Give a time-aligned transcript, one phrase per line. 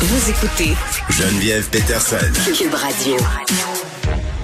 [0.00, 0.74] Vous écoutez
[1.10, 2.16] Geneviève Peterson.
[2.56, 3.16] Cube Radio.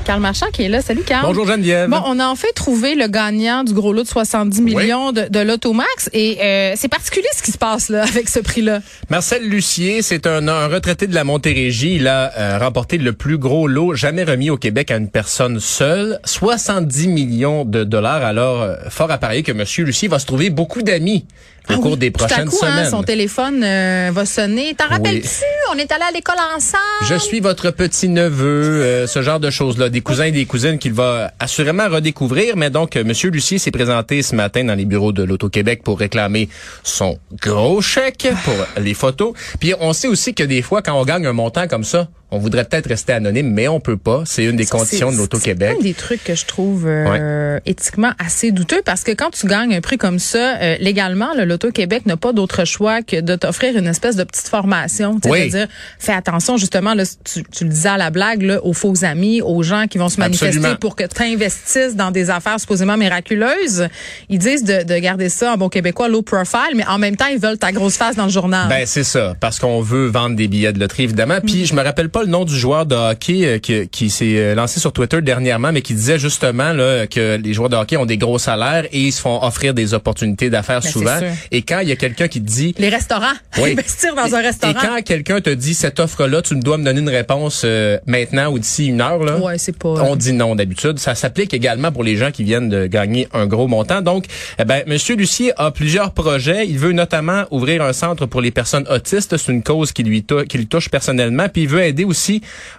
[0.04, 0.82] Carl Marchand qui est là.
[0.82, 1.24] Salut Carl.
[1.24, 1.88] Bonjour Geneviève.
[1.88, 5.28] Bon, on a en fait trouvé le gagnant du gros lot de 70 millions de,
[5.30, 8.80] de l'Automax et euh, c'est particulier ce qui se passe là avec ce prix-là.
[9.10, 11.94] Marcel Lucier, c'est un, un retraité de la Montérégie.
[11.94, 15.60] Il a euh, remporté le plus gros lot jamais remis au Québec à une personne
[15.60, 18.24] seule, 70 millions de dollars.
[18.24, 21.24] Alors, euh, fort à parier que Monsieur Lucier va se trouver beaucoup d'amis
[21.70, 22.90] au Ah cours oui, des tout à prochaines hein, semaines.
[22.90, 24.74] son téléphone euh, va sonner.
[24.74, 24.90] T'en Oui.
[24.96, 25.44] rappelles-tu?
[25.72, 26.82] On est allé à l'école ensemble.
[27.08, 30.78] Je suis votre petit neveu, euh, ce genre de choses-là, des cousins et des cousines
[30.78, 32.56] qu'il va assurément redécouvrir.
[32.56, 35.98] Mais donc, euh, Monsieur Lucier s'est présenté ce matin dans les bureaux de l'Auto-Québec pour
[35.98, 36.48] réclamer
[36.82, 39.32] son gros chèque pour les photos.
[39.58, 42.38] Puis on sait aussi que des fois, quand on gagne un montant comme ça, on
[42.38, 44.22] voudrait peut-être rester anonyme, mais on peut pas.
[44.26, 45.70] C'est une des Ça, conditions de l'Auto-Québec.
[45.74, 49.46] C'est un des trucs que je trouve euh, éthiquement assez douteux parce que quand tu
[49.46, 53.36] gagnes un prix comme ça, euh, légalement, le l'Auto-Québec n'a pas d'autre choix que de
[53.36, 55.18] t'offrir une espèce de petite formation.
[55.26, 55.48] Oui.
[55.50, 59.04] dire, fais attention justement, là, tu, tu le disais à la blague, là, aux faux
[59.04, 60.76] amis, aux gens qui vont se manifester Absolument.
[60.76, 63.88] pour que tu investisses dans des affaires supposément miraculeuses.
[64.28, 67.26] Ils disent de, de garder ça en bon québécois, low profile, mais en même temps,
[67.32, 68.68] ils veulent ta grosse face dans le journal.
[68.68, 71.38] Ben c'est ça, parce qu'on veut vendre des billets de loterie évidemment.
[71.44, 71.66] Puis Mm.
[71.66, 74.54] je me rappelle pas le nom du joueur de hockey euh, qui, qui s'est euh,
[74.54, 78.06] lancé sur Twitter dernièrement, mais qui disait justement là, que les joueurs de hockey ont
[78.06, 81.18] des gros salaires et ils se font offrir des opportunités d'affaires Ben, souvent.
[81.52, 83.72] Et quand il y a quelqu'un qui te dit les restaurants, Oui.
[83.72, 84.74] investir dans un et restaurant.
[84.80, 88.58] quand quelqu'un te dit cette offre-là, tu dois me donner une réponse euh, maintenant ou
[88.58, 89.38] d'ici une heure là.
[89.38, 89.88] Ouais, c'est pas.
[89.88, 90.98] On dit non d'habitude.
[90.98, 94.00] Ça s'applique également pour les gens qui viennent de gagner un gros montant.
[94.02, 94.24] Donc,
[94.58, 96.66] eh ben, Monsieur Lucier a plusieurs projets.
[96.66, 99.36] Il veut notamment ouvrir un centre pour les personnes autistes.
[99.36, 101.48] C'est une cause qui lui, qui lui touche personnellement.
[101.48, 102.13] Puis il veut aider aussi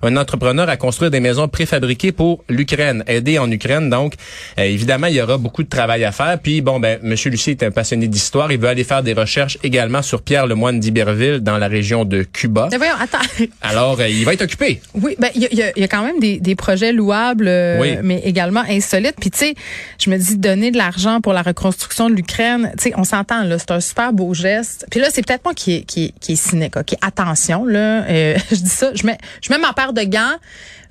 [0.01, 3.03] un entrepreneur à construire des maisons préfabriquées pour l'Ukraine.
[3.07, 3.89] Aider en Ukraine.
[3.89, 4.13] Donc,
[4.59, 6.39] euh, évidemment, il y aura beaucoup de travail à faire.
[6.41, 8.51] Puis bon, ben, Monsieur Lucier est un passionné d'histoire.
[8.51, 12.05] Il veut aller faire des recherches également sur Pierre le moine d'Iberville dans la région
[12.05, 12.67] de Cuba.
[12.71, 13.17] Mais voyons, attends.
[13.61, 14.81] Alors, euh, il va être occupé.
[14.93, 17.97] Oui, ben il y a, y y quand même des, des projets louables, euh, Oui.
[18.03, 19.15] mais également insolites.
[19.19, 19.55] Puis tu sais,
[19.99, 23.43] je me dis donner de l'argent pour la reconstruction de l'Ukraine, tu sais, on s'entend
[23.43, 24.85] là, c'est un super beau geste.
[24.89, 26.75] Puis là, c'est peut-être moi qui est qui est, qui est cynique.
[26.77, 30.35] Ok, attention là, je dis ça, je mets je mets ma paire de gants.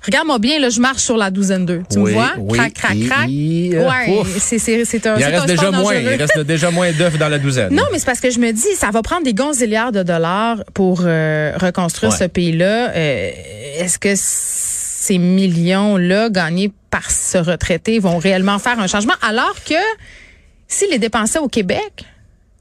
[0.05, 1.81] Regarde-moi bien, là, je marche sur la douzaine 2.
[1.91, 2.31] Tu Oui, me vois?
[2.37, 3.27] oui, crac, crac, crac.
[3.27, 4.37] euh, ouais, ouf.
[4.39, 5.95] c'est c'est c'est un Il reste un déjà moins.
[5.95, 7.73] Il reste déjà moins d'œufs dans la douzaine.
[7.73, 10.57] Non, mais c'est parce que je me dis, ça va prendre des gonziliards de dollars
[10.75, 12.17] pour euh, reconstruire Ouais.
[12.19, 12.91] ce pays-là.
[12.91, 13.31] Euh,
[13.79, 19.13] Est-ce que ces millions-là gagnés par ce retraité vont réellement faire un changement?
[19.27, 19.73] Alors que
[20.67, 22.05] s'il les dépensait au Québec,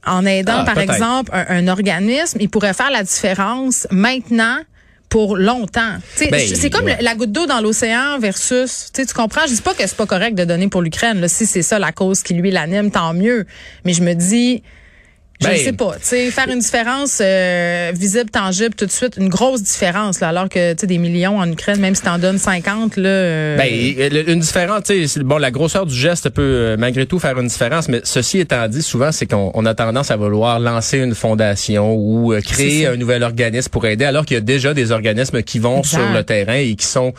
[0.06, 4.56] en aidant, Ah, par exemple, un, un organisme, il pourrait faire la différence maintenant
[5.14, 5.94] pour longtemps.
[6.28, 6.96] Ben, c'est comme ouais.
[6.98, 10.06] le- la goutte d'eau dans l'océan versus, tu comprends, je dis pas que c'est pas
[10.06, 11.20] correct de donner pour l'Ukraine.
[11.20, 11.28] là.
[11.28, 13.46] Si c'est ça la cause qui lui l'anime, tant mieux.
[13.84, 14.64] Mais je me dis,
[15.40, 18.90] je Ben, ne sais pas, tu sais, faire une différence euh, visible, tangible, tout de
[18.90, 22.18] suite, une grosse différence, là, alors que tu des millions en Ukraine, même si t'en
[22.18, 23.08] donnes 50, là.
[23.08, 23.68] euh, Ben,
[24.28, 27.88] une différence, tu bon, la grosseur du geste peut euh, malgré tout faire une différence,
[27.88, 31.94] mais ceci étant dit, souvent, c'est qu'on on a tendance à vouloir lancer une fondation
[31.94, 35.42] ou euh, créer un nouvel organisme pour aider, alors qu'il y a déjà des organismes
[35.42, 35.98] qui vont Exact.
[36.00, 37.12] sur le terrain et qui sont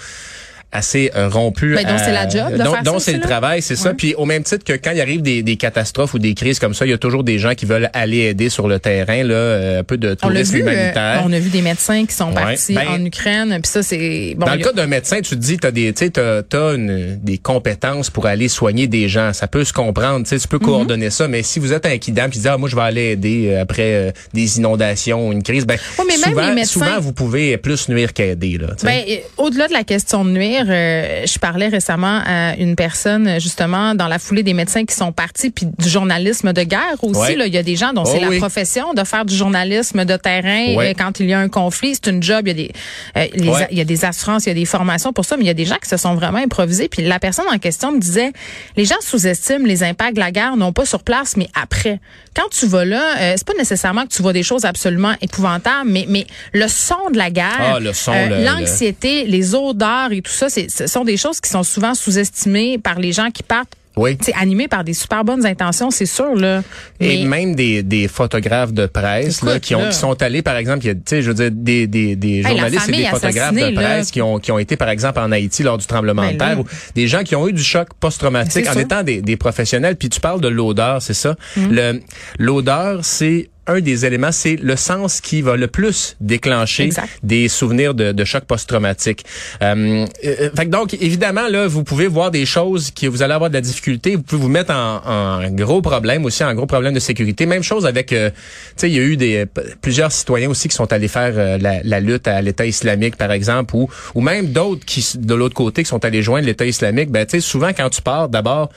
[0.71, 1.75] assez euh, rompus.
[1.75, 3.93] Ben, donc, c'est la job de donc, c'est le travail, c'est ça.
[3.93, 6.73] Puis au même titre que quand il arrive des, des catastrophes ou des crises comme
[6.73, 9.33] ça, il y a toujours des gens qui veulent aller aider sur le terrain, là,
[9.33, 11.23] euh, un peu de tourisme euh, humanitaire.
[11.25, 12.33] on a vu des médecins qui sont Ouais.
[12.33, 14.45] partis Ben, en Ukraine, puis ça c'est bon.
[14.45, 16.75] Dans le a- cas d'un médecin, tu te dis, t'as des, tu sais, t'as, t'as
[16.75, 19.31] une- des compétences pour aller soigner des gens.
[19.33, 20.63] Ça peut se comprendre, tu sais, tu peux Mhm.
[20.65, 21.27] coordonner ça.
[21.27, 23.93] Mais si vous êtes un kidam qui dit, ah, moi, je vais aller aider après
[23.95, 27.13] euh, des inondations ou une crise, ben, Ouais, mais même souvent, les médecins- souvent, vous
[27.13, 28.67] pouvez plus nuire qu'aider, là.
[28.83, 29.01] Ben,
[29.37, 34.07] au-delà de la question de nuire, euh, je parlais récemment à une personne justement dans
[34.07, 37.19] la foulée des médecins qui sont partis, puis du journalisme de guerre aussi.
[37.19, 37.35] Ouais.
[37.35, 40.05] Là, il y a des gens dont Oh c'est la profession de faire du journalisme
[40.05, 40.91] de terrain Ouais.
[40.91, 41.95] euh, quand il y a un conflit.
[41.95, 42.47] C'est une job.
[42.47, 42.71] Il y a des,
[43.17, 43.67] euh, les- Ouais.
[43.71, 45.51] il y a des assurances, il y a des formations pour ça, mais il y
[45.51, 46.87] a des gens qui se sont vraiment improvisés.
[46.87, 48.31] Puis la personne en question me disait,
[48.77, 51.99] les gens sous-estiment les impacts de la guerre, non pas sur place, mais après.
[52.35, 55.89] Quand tu vas là, euh, c'est pas nécessairement que tu vois des choses absolument épouvantables,
[55.89, 60.21] mais mais le son de la guerre, Ah, le son, le- l'anxiété, les odeurs et
[60.21, 63.43] tout ça, c'est, ce sont des choses qui sont souvent sous-estimées par les gens qui
[63.43, 63.75] partent.
[63.97, 64.17] Oui.
[64.17, 66.63] tu sais, animés par des super bonnes intentions, c'est sûr là.
[66.99, 69.89] Et même des, des photographes de presse là, qui, ont, là.
[69.89, 73.05] qui sont allés, par exemple, tu sais, je veux dire, des, des, journalistes et des
[73.05, 73.71] photographes de là.
[73.71, 76.37] presse qui ont, qui ont été, par exemple, en Haïti lors du tremblement Ben de
[76.37, 76.59] terre, là.
[76.59, 79.95] ou des gens qui ont eu du choc post-traumatique C'est en étant des, des professionnels.
[79.95, 81.35] Puis tu parles de l'odeur, c'est ça.
[81.55, 81.67] Mm.
[81.71, 81.99] Le
[82.37, 87.09] L'odeur, c'est un des éléments, c'est le sens qui va le plus déclencher Exact.
[87.23, 89.25] des souvenirs de, de choc post-traumatique.
[89.61, 93.33] Euh, euh, fait que donc, évidemment, là, vous pouvez voir des choses que vous allez
[93.33, 94.15] avoir de la difficulté.
[94.15, 95.01] Vous pouvez vous mettre en,
[95.43, 97.45] en gros problème aussi, en gros problème de sécurité.
[97.45, 98.35] Même chose avec, euh, tu
[98.77, 99.45] sais, il y a eu des
[99.81, 103.31] plusieurs citoyens aussi qui sont allés faire euh, la, la lutte à l'État islamique, par
[103.31, 107.09] exemple, ou, ou même d'autres qui, de l'autre côté, qui sont allés joindre l'État islamique.
[107.09, 108.69] Ben, tu sais, souvent, quand tu pars, d'abord,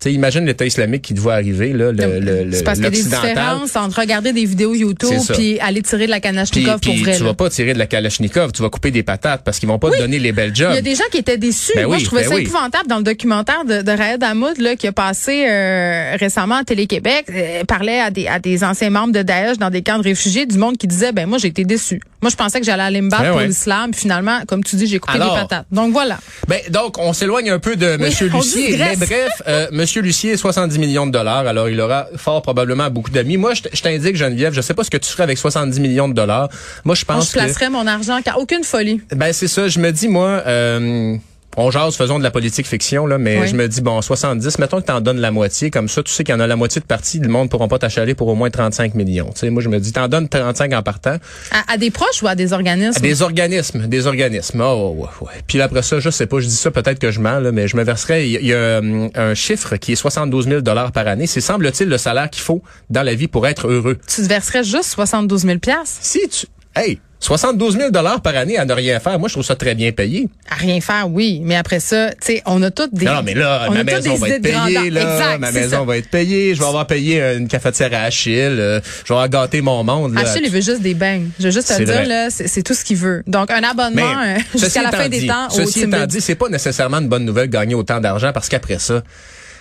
[0.00, 2.84] sais, imagine l'État islamique qui te voit arriver, là, le, le, le- c'est parce qu'il
[2.84, 6.80] y a des différences entre regarder des vidéos YouTube puis aller tirer de la Kalachnikov
[6.80, 7.14] pour vrai.
[7.16, 7.26] tu là.
[7.28, 9.88] vas pas tirer de la Kalachnikov, tu vas couper des patates parce qu'ils vont pas
[9.88, 9.96] Oui.
[9.96, 10.70] te donner les belles jobs.
[10.72, 11.72] Il y a des gens qui étaient déçus.
[11.74, 12.42] Ben Moi, oui, je trouvais ben ça oui.
[12.42, 16.64] épouvantable dans le documentaire de, de Raed Hamoud là, qui a passé euh, récemment à
[16.64, 17.26] Télé-Québec.
[17.30, 20.46] Euh, parlait à des, à des anciens membres de Daesh dans des camps de réfugiés,
[20.46, 22.00] du monde qui disait, ben moi, j'ai été déçu.
[22.20, 23.46] Moi, je pensais que j'allais aller me battre Ben pour ouais.
[23.46, 23.94] l'islam.
[23.94, 25.66] Finalement, comme tu dis, j'ai coupé Alors, des patates.
[25.70, 26.18] Donc voilà.
[26.48, 28.76] Ben, donc, on s'éloigne un peu de Monsieur on Lucier.
[28.76, 31.46] Mais bref, euh, Monsieur Lucier, 70 millions de dollars.
[31.46, 33.36] Alors, il aura fort probablement beaucoup d'amis.
[33.36, 36.14] Moi, je t'indique, Geneviève, je sais pas ce que tu ferais avec 70 millions de
[36.14, 36.48] dollars.
[36.84, 39.00] Moi, je Moi, pense je placerais mon argent car aucune folie.
[39.14, 39.68] Ben, c'est ça.
[39.68, 40.42] Je me dis, moi...
[40.46, 41.16] Euh,
[41.58, 43.48] on jase, faisons de la politique fiction, là, mais Oui.
[43.48, 46.24] je me dis, bon, 70, mettons que t'en donnes la moitié, comme ça, tu sais
[46.24, 48.28] qu'il y en a la moitié de partie, le monde ne pourra pas t'achaler pour
[48.28, 49.30] au moins 35 millions.
[49.34, 51.16] Tu sais, moi, je me dis, t'en donnes 35 en partant.
[51.50, 53.00] À, à des proches ou à des organismes?
[53.02, 54.60] Des organismes, des organismes.
[54.60, 55.42] Oh, ouais, ouais.
[55.46, 57.52] Puis là, après ça, je sais pas, je dis ça peut-être que je mens, là,
[57.52, 58.26] mais je me verserais.
[58.28, 61.06] Il y a, il y a, hum, un chiffre qui est 72 000 dollars par
[61.08, 61.26] année.
[61.26, 63.98] C'est semble-t-il le salaire qu'il faut dans la vie pour être heureux.
[64.06, 66.46] Tu te verserais juste 72 000 Si tu,
[66.76, 69.74] hey, 72 000 dollars par année à ne rien faire, moi je trouve ça très
[69.74, 70.28] bien payé.
[70.48, 71.40] À rien faire, oui.
[71.42, 73.06] Mais après ça, tu sais, on a toutes des.
[73.06, 75.00] Non, mais là, on ma maison des va être payée, là.
[75.00, 75.82] Exact, ma maison ça.
[75.84, 76.54] va être payée.
[76.54, 78.34] Je vais avoir payé une cafetière à Achille.
[78.38, 80.14] euh, je vais avoir gâté mon monde.
[80.14, 80.20] Là.
[80.20, 81.30] Achille, il veut juste des beignes.
[81.40, 82.06] Je veux juste te dire, vrai.
[82.06, 83.22] là, c'est tout ce qu'il veut.
[83.26, 86.06] Donc, un abonnement euh, jusqu'à la étant fin des temps au Ceci étant Timbit.
[86.06, 89.02] dit, c'est pas nécessairement une bonne nouvelle de gagner autant d'argent parce qu'après ça,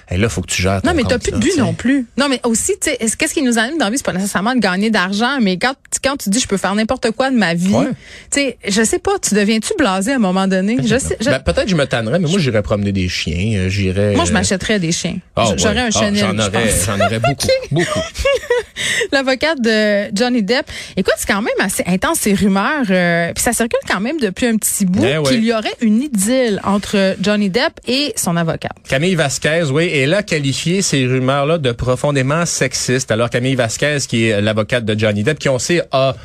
[0.10, 2.06] hey, là, faut que tu gères Non, mais t'as plus de but non plus.
[2.18, 3.98] Non, mais aussi, tu sais, est-ce- qu'est-ce qui nous anime dans la vie?
[3.98, 5.74] C'est pas nécessairement de gagner d'argent, mais quand,
[6.04, 7.88] quand tu dis je peux faire n'importe quoi de ma vie, Ouais.
[8.32, 10.78] tu sais, je sais pas, tu deviens-tu blasé à un moment donné?
[10.84, 13.70] Je sais, je- Ben, peut-être je me tannerais, mais moi j'irais promener des chiens, euh,
[13.70, 14.14] j'irais.
[14.16, 15.18] moi, je euh, m'achèterais des chiens.
[15.36, 15.80] ah, J'aurais ouais.
[15.82, 16.86] un Ah, chenil, J'en je aurais, pense.
[16.86, 18.00] j'en aurais beaucoup, beaucoup.
[19.12, 20.66] L'avocate de Johnny Depp.
[20.96, 22.86] Écoute, c'est quand même assez intense ces rumeurs.
[22.90, 25.24] euh, Puis ça circule quand même depuis un petit bout Eh ouais.
[25.32, 28.72] qu'il y aurait une idylle entre Johnny Depp et son avocate.
[28.88, 33.12] Camille Vasquez, oui, elle a qualifié ces rumeurs-là de profondément sexistes.
[33.12, 36.16] Alors Camille Vasquez, qui est l'avocate de Johnny Depp, qui on sait a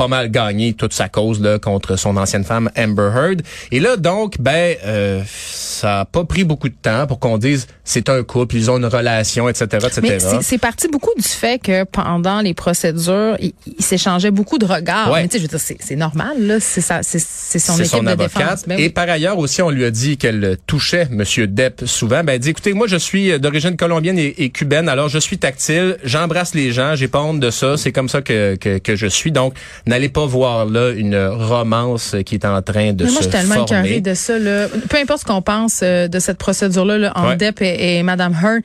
[0.00, 3.42] pas mal gagné toute sa cause là, contre son ancienne femme Amber Heard.
[3.70, 7.66] Et là, donc, ben, euh, ça a pas pris beaucoup de temps pour qu'on dise
[7.84, 10.00] c'est un couple, ils ont une relation, etc., etc.
[10.02, 14.64] Mais c'est- parti beaucoup du fait que pendant les procédures, il, il s'échangeait beaucoup de
[14.64, 15.10] regards.
[15.10, 15.20] Ouais.
[15.22, 16.60] Mais tu sais, je veux dire, c'est normal, là.
[16.60, 18.64] C'est c'est- son C'est équipe son de défense.
[18.66, 18.88] Ben Et oui.
[18.88, 22.22] par ailleurs aussi, on lui a dit qu'elle touchait Monsieur Depp souvent.
[22.24, 25.36] Ben, elle dit, écoutez, moi, je suis d'origine colombienne et, et cubaine, alors je suis
[25.36, 28.96] tactile, j'embrasse les gens, j'ai pas honte de ça, c'est comme ça que, que, que
[28.96, 29.30] je suis.
[29.32, 29.52] Donc,
[29.90, 33.28] n'allez pas voir là une romance qui est en train de Mais se moi, je
[33.28, 34.38] suis tellement de ça.
[34.38, 34.66] Là.
[34.88, 37.36] Peu importe ce qu'on pense euh, de cette procédure-là là, entre Ouais.
[37.60, 38.62] Et, et Madame Heard,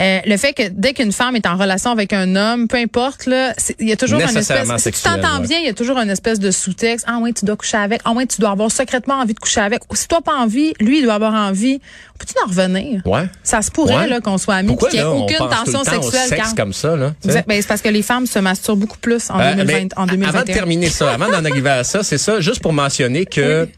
[0.00, 3.26] euh, le fait que dès qu'une femme est en relation avec un homme, peu importe,
[3.26, 4.68] là, il y a toujours une espèce.
[4.78, 5.46] Si tu t'entends ouais.
[5.46, 7.06] bien, il y a toujours une espèce de sous-texte.
[7.08, 8.00] Ah ouais, tu dois coucher avec.
[8.04, 9.80] Ah ouais, tu dois avoir secrètement envie de coucher avec.
[9.94, 11.80] Si toi pas envie, lui il doit avoir envie.
[12.18, 13.00] Peux-tu en revenir?
[13.06, 13.26] Ouais.
[13.44, 14.08] Ça se pourrait Ouais.
[14.08, 16.28] là qu'on soit amis, qu'il n'y ait aucune tension sexuelle.
[16.28, 17.14] sexe quand- comme ça, là?
[17.24, 20.02] Ben, c'est parce que les femmes se masturbent beaucoup plus en, Euh, 2020, mais en
[20.02, 20.57] Avant de 2021.
[20.58, 23.68] Terminer ça, avant d'en arriver à ça, c'est ça, juste pour mentionner que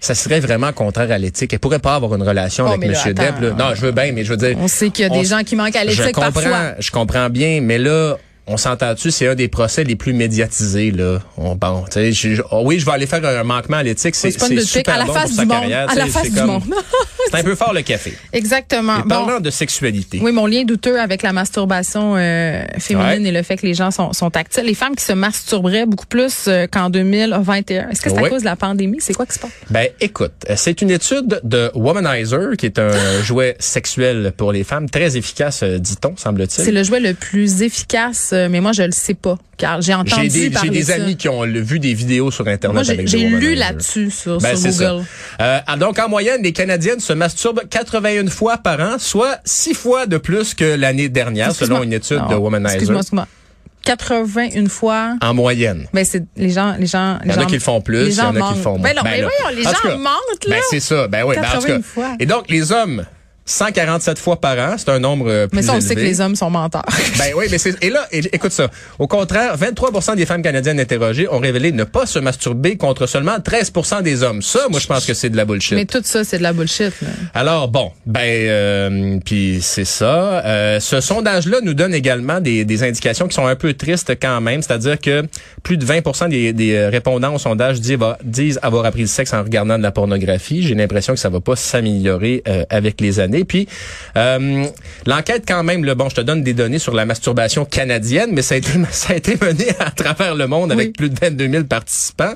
[0.00, 1.52] ça serait vraiment contraire à l'éthique.
[1.52, 3.10] Elle pourrait pas avoir une relation Oh, avec attends.
[3.10, 3.40] Depp.
[3.40, 3.50] là.
[3.58, 4.56] Non, je veux bien, mais je veux dire.
[4.58, 6.74] On sait qu'il y a des gens qui manquent à je l'éthique comprends, parfois.
[6.78, 8.16] je comprends bien, mais là,
[8.50, 11.18] on s'entend-tu, c'est un des procès les plus médiatisés, là.
[11.36, 14.62] On, bon, je- oh oui, je vais aller faire un manquement à l'éthique, c'est Oui,
[14.64, 15.60] super à la bon face pour du sa monde.
[15.60, 15.88] carrière.
[15.88, 16.62] À tu la sais, face c'est du comme- monde.
[17.30, 18.14] C'est un peu fort le café.
[18.32, 18.96] Exactement.
[18.98, 19.08] Et Bon.
[19.08, 20.18] parlant de sexualité.
[20.22, 23.28] Oui, mon lien douteux avec la masturbation euh, féminine Ouais.
[23.28, 24.64] et le fait que les gens sont, sont tactiles.
[24.64, 27.90] Les femmes qui se masturberaient beaucoup plus euh, qu'en 2021.
[27.90, 28.30] Est-ce que c'est à Oui.
[28.30, 28.96] cause de la pandémie?
[29.00, 29.50] C'est quoi qui se passe?
[29.68, 32.90] Ben, écoute, euh, c'est une étude de Womanizer, qui est un
[33.22, 36.64] jouet sexuel pour les femmes, très efficace, dit-on, semble-t-il.
[36.64, 40.30] C'est le jouet le plus efficace, mais moi, je le sais pas, car j'ai entendu
[40.30, 40.94] J'ai des, j'ai des ça.
[40.94, 44.56] amis qui ont vu des vidéos sur Internet Moi, avec j'ai lu là-dessus sur, Ben,
[44.56, 45.04] sur Google.
[45.38, 45.44] ça.
[45.72, 50.06] Euh, donc, en moyenne, les Canadiennes se masturbent 81 fois par an, soit 6 fois
[50.06, 52.72] de plus que l'année dernière, selon une étude Non, de Womanizer.
[52.74, 53.26] Excuse-moi, excuse-moi.
[53.84, 55.16] 81 fois.
[55.22, 55.86] En moyenne.
[55.94, 58.04] Ben, c'est les gens, les gens, Il y en a qui le font plus, les
[58.06, 58.88] il y gens en a qui le font moins.
[58.90, 60.56] Ben non, mais là, voyons, les gens cas, mentent, là.
[60.56, 61.08] Ben, c'est ça.
[61.08, 61.82] Ben oui, ben, en tout 81 cas.
[61.82, 62.16] fois.
[62.20, 63.04] Et donc, les hommes
[63.46, 65.88] 147 fois par an, c'est un nombre euh, plus Mais ça, on élevé.
[65.88, 66.84] sait que les hommes sont menteurs.
[67.18, 68.68] Ben oui, mais c'est et là, écoute ça.
[68.98, 73.38] Au contraire, 23% des femmes canadiennes interrogées ont révélé ne pas se masturber contre seulement
[73.38, 74.40] 13% des hommes.
[74.42, 75.74] Ça, moi, je pense que c'est de la bullshit.
[75.76, 76.92] Mais tout ça, c'est de la bullshit.
[77.02, 77.08] Là.
[77.34, 80.44] Alors bon, ben euh, puis c'est ça.
[80.44, 84.40] Euh, ce sondage-là nous donne également des, des indications qui sont un peu tristes quand
[84.40, 85.24] même, c'est-à-dire que
[85.62, 89.06] plus de 20 des, des euh, répondants au sondage disent, avoir- disent avoir appris le
[89.08, 90.62] sexe en regardant de la pornographie.
[90.62, 93.29] J'ai l'impression que ça va pas s'améliorer euh, avec les années.
[93.44, 93.68] Puis
[94.16, 94.64] euh,
[95.06, 98.42] l'enquête quand même, là, bon, je te donne des données sur la masturbation canadienne, mais
[98.42, 100.92] ça a été ça a été mené à travers le monde avec Oui.
[100.92, 102.34] plus de 22 000 participants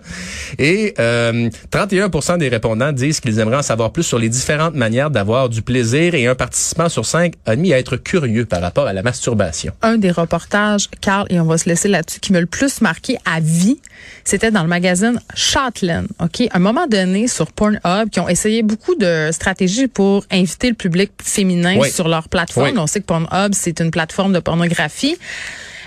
[0.59, 5.11] et euh, 31 des répondants disent qu'ils aimeraient en savoir plus sur les différentes manières
[5.11, 8.87] d'avoir du plaisir et un participant sur cinq a admis à être curieux par rapport
[8.87, 9.73] à la masturbation.
[9.83, 13.17] Un des reportages, Carl, et on va se laisser là-dessus, qui m'a le plus marqué
[13.25, 13.79] à vie,
[14.25, 16.07] c'était dans le magazine Shotland.
[16.21, 16.41] OK?
[16.51, 20.75] À un moment donné, sur Pornhub, qui ont essayé beaucoup de stratégies pour inviter le
[20.85, 21.91] public féminin Oui.
[21.91, 22.69] sur leur plateforme.
[22.73, 22.79] Oui.
[22.79, 25.17] On sait que Pornhub, c'est une plateforme de pornographie.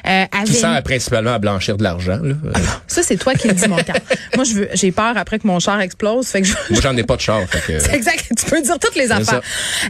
[0.08, 2.20] Euh, Qui sert principalement à blanchir de l'argent.
[2.24, 2.34] là.
[2.46, 2.52] Euh,
[2.88, 4.00] Ça, c'est toi qui le dis, mon Carl.
[4.36, 6.28] Moi, je veux, j'ai peur après que mon char explose.
[6.28, 7.42] Fait que je, Moi, j'en ai pas de char.
[7.50, 8.26] fait que- C'est exact.
[8.38, 9.42] Tu peux dire toutes les affaires.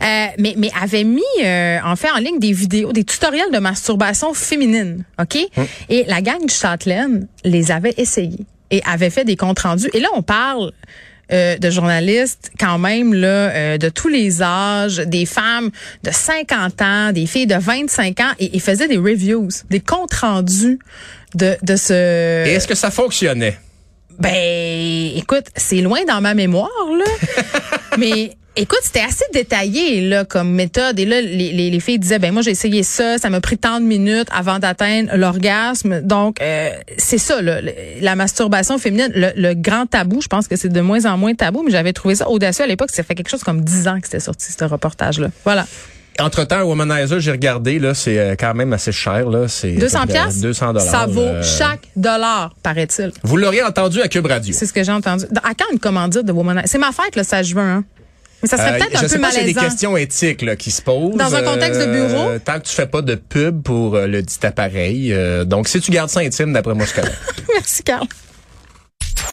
[0.01, 3.59] Euh, mais, mais avait mis, euh, en fait, en ligne des vidéos, des tutoriels de
[3.59, 5.03] masturbation féminine.
[5.21, 5.37] OK?
[5.89, 9.89] Et la gang du Châtelaine les avait essayés et avait fait des comptes rendus.
[9.93, 10.71] Et là, on parle
[11.31, 15.71] euh, de journalistes quand même là euh, de tous les âges, des femmes
[16.03, 20.13] de 50 ans, des filles de 25 ans et ils faisaient des reviews, des comptes
[20.13, 20.79] rendus
[21.35, 23.57] de de ce Et est-ce que ça fonctionnait?
[24.19, 27.05] ben, écoute, c'est loin dans ma mémoire, là.
[27.99, 30.99] Mais écoute, c'était assez détaillé, là, comme méthode.
[30.99, 33.57] Et là, les, les, les filles disaient, ben moi, j'ai essayé ça, ça m'a pris
[33.57, 36.01] tant de minutes avant d'atteindre l'orgasme.
[36.01, 37.61] Donc, euh, c'est ça, là,
[38.01, 40.21] la masturbation féminine, le, le grand tabou.
[40.21, 42.67] Je pense que c'est de moins en moins tabou, mais j'avais trouvé ça audacieux à
[42.67, 42.89] l'époque.
[42.91, 45.29] Ça fait quelque chose comme 10 ans que c'était sorti, ce reportage-là.
[45.43, 45.65] Voilà.
[46.19, 49.29] Entre-temps, Womanizer, j'ai regardé, là, c'est euh, quand même assez cher.
[49.29, 50.41] Là, c'est 200 piastres?
[50.41, 50.87] 200 dollars.
[50.89, 53.11] Ça vaut chaque dollar, paraît-il.
[53.21, 54.51] Vous l'auriez entendu à Cube Radio.
[54.57, 55.25] C'est ce que j'ai entendu.
[55.43, 56.67] À quand une commandite de Womanizer?
[56.67, 57.83] C'est ma fête, le 16 juin, hein?
[58.43, 59.97] Mais ça serait Euh, peut-être je un sais peu pas s'il y a des questions
[59.97, 61.15] éthiques là, qui se posent.
[61.15, 62.29] Dans un contexte de bureau?
[62.29, 65.15] Euh, tant que tu fais pas de pub pour euh, le dit appareil.
[65.45, 67.15] Donc, si tu gardes ça intime, d'après moi, c'est correct.
[67.53, 68.07] Merci, Carl.